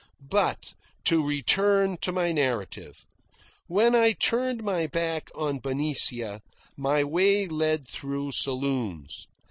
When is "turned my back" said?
4.13-5.29